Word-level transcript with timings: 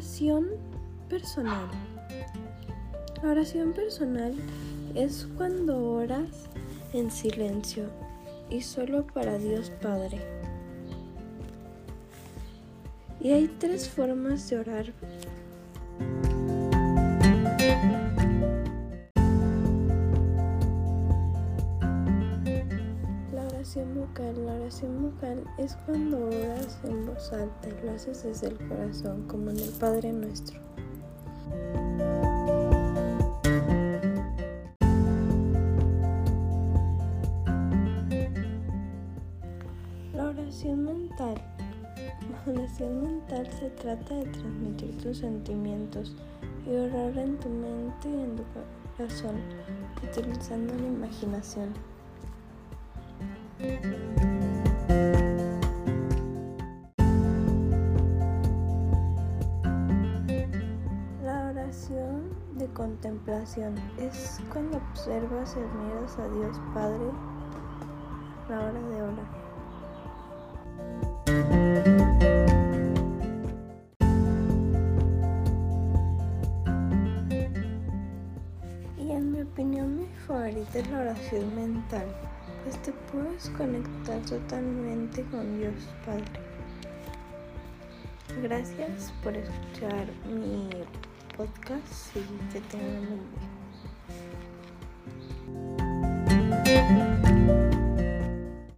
oración 0.00 0.46
personal. 1.10 1.68
La 3.22 3.32
oración 3.32 3.74
personal 3.74 4.34
es 4.94 5.28
cuando 5.36 5.78
oras 5.92 6.48
en 6.94 7.10
silencio 7.10 7.84
y 8.48 8.62
solo 8.62 9.06
para 9.06 9.36
Dios 9.36 9.68
Padre. 9.82 10.18
Y 13.20 13.32
hay 13.32 13.48
tres 13.58 13.90
formas 13.90 14.48
de 14.48 14.60
orar. 14.60 14.86
Oración 23.70 23.94
vocal. 23.94 24.46
La 24.46 24.54
oración 24.54 25.02
vocal 25.02 25.44
es 25.56 25.76
cuando 25.86 26.26
oras 26.26 26.80
en 26.82 27.06
voz 27.06 27.32
alta 27.32 27.68
y 27.68 27.86
lo 27.86 27.92
haces 27.92 28.24
desde 28.24 28.48
el 28.48 28.68
corazón, 28.68 29.22
como 29.28 29.50
en 29.50 29.60
el 29.60 29.70
Padre 29.70 30.12
Nuestro. 30.12 30.58
La 40.14 40.24
oración 40.24 40.84
mental. 40.84 41.40
La 42.28 42.52
oración 42.52 43.02
mental 43.02 43.48
se 43.52 43.70
trata 43.70 44.16
de 44.16 44.24
transmitir 44.24 44.98
tus 44.98 45.18
sentimientos 45.18 46.16
y 46.66 46.74
orar 46.74 47.16
en 47.16 47.38
tu 47.38 47.48
mente 47.48 48.08
y 48.08 48.20
en 48.20 48.34
tu 48.34 48.42
corazón, 48.96 49.36
utilizando 50.02 50.74
la 50.74 50.88
imaginación. 50.88 51.99
Contemplación 62.74 63.74
es 63.98 64.40
cuando 64.52 64.78
observas 64.78 65.56
y 65.56 65.60
admiras 65.60 66.18
a 66.18 66.28
Dios 66.28 66.60
Padre 66.74 67.10
a 68.46 68.50
la 68.50 68.60
hora 68.60 68.80
de 68.80 69.02
orar. 69.02 69.40
Y 78.98 79.10
en 79.12 79.32
mi 79.32 79.42
opinión 79.42 79.96
mi 79.96 80.06
favorita 80.26 80.78
es 80.78 80.90
la 80.90 81.00
oración 81.00 81.54
mental, 81.54 82.06
pues 82.64 82.80
te 82.82 82.92
puedes 83.12 83.50
conectar 83.50 84.20
totalmente 84.22 85.22
con 85.30 85.58
Dios 85.58 85.74
Padre. 86.04 86.24
Gracias 88.42 89.12
por 89.22 89.36
escuchar 89.36 90.06
mi 90.26 90.70
podcast 91.40 92.16
y 92.16 92.52
que 92.52 92.60
tengan 92.60 93.08
un. 96.66 97.19